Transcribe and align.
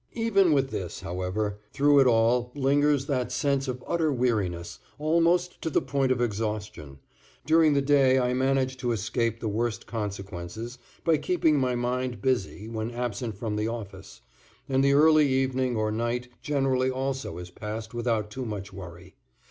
Even 0.15 0.51
with 0.51 0.71
this, 0.71 1.01
however, 1.01 1.59
through 1.73 1.99
it 1.99 2.07
all 2.07 2.51
lingers 2.55 3.05
that 3.05 3.31
sense 3.31 3.67
of 3.67 3.83
utter 3.85 4.11
weariness, 4.11 4.79
almost 4.97 5.61
to 5.61 5.69
the 5.69 5.79
point 5.79 6.11
of 6.11 6.19
exhaustion. 6.19 6.97
During 7.45 7.75
the 7.75 7.83
day 7.83 8.17
I 8.17 8.33
manage 8.33 8.77
to 8.77 8.93
escape 8.93 9.39
the 9.39 9.47
worst 9.47 9.85
consequences 9.85 10.79
by 11.03 11.17
keeping 11.17 11.59
my 11.59 11.75
mind 11.75 12.19
busy 12.19 12.67
when 12.67 12.89
absent 12.89 13.37
from 13.37 13.57
the 13.57 13.67
office, 13.67 14.21
and 14.67 14.83
the 14.83 14.93
early 14.93 15.29
evening 15.31 15.75
or 15.77 15.91
night 15.91 16.29
generally 16.41 16.89
also 16.89 17.37
is 17.37 17.51
passed 17.51 17.93
without 17.93 18.31
too 18.31 18.43
much 18.43 18.73
worry. 18.73 19.13